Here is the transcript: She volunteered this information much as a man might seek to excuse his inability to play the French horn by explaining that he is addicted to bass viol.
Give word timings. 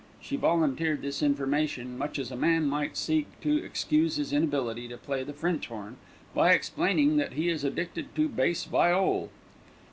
She 0.19 0.35
volunteered 0.35 1.03
this 1.03 1.21
information 1.21 1.95
much 1.95 2.17
as 2.17 2.31
a 2.31 2.35
man 2.35 2.65
might 2.65 2.97
seek 2.97 3.27
to 3.41 3.63
excuse 3.63 4.15
his 4.15 4.33
inability 4.33 4.87
to 4.87 4.97
play 4.97 5.21
the 5.21 5.31
French 5.31 5.67
horn 5.67 5.97
by 6.33 6.53
explaining 6.53 7.17
that 7.17 7.33
he 7.33 7.49
is 7.49 7.63
addicted 7.63 8.15
to 8.15 8.27
bass 8.27 8.63
viol. 8.63 9.29